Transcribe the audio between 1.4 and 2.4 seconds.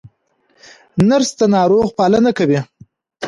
ناروغ پالنه